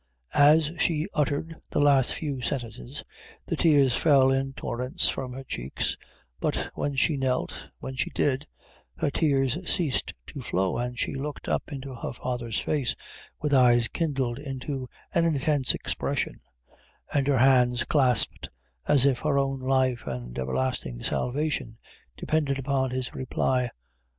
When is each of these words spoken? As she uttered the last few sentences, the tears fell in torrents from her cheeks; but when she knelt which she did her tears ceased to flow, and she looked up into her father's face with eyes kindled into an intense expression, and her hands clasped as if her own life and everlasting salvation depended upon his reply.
As 0.33 0.71
she 0.79 1.05
uttered 1.13 1.57
the 1.69 1.79
last 1.79 2.11
few 2.15 2.41
sentences, 2.41 3.03
the 3.45 3.55
tears 3.55 3.95
fell 3.95 4.31
in 4.31 4.53
torrents 4.53 5.07
from 5.07 5.31
her 5.33 5.43
cheeks; 5.43 5.95
but 6.39 6.71
when 6.73 6.95
she 6.95 7.17
knelt 7.17 7.67
which 7.81 7.99
she 7.99 8.09
did 8.09 8.47
her 8.97 9.11
tears 9.11 9.59
ceased 9.71 10.15
to 10.25 10.41
flow, 10.41 10.79
and 10.79 10.97
she 10.97 11.13
looked 11.13 11.47
up 11.47 11.71
into 11.71 11.93
her 11.93 12.13
father's 12.13 12.59
face 12.59 12.95
with 13.41 13.53
eyes 13.53 13.87
kindled 13.89 14.39
into 14.39 14.89
an 15.13 15.23
intense 15.25 15.75
expression, 15.75 16.41
and 17.13 17.27
her 17.27 17.37
hands 17.37 17.83
clasped 17.83 18.49
as 18.87 19.05
if 19.05 19.19
her 19.19 19.37
own 19.37 19.59
life 19.59 20.07
and 20.07 20.39
everlasting 20.39 21.03
salvation 21.03 21.77
depended 22.17 22.57
upon 22.57 22.89
his 22.89 23.13
reply. 23.13 23.69